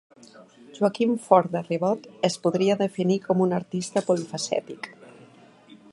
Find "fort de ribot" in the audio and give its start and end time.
1.25-2.07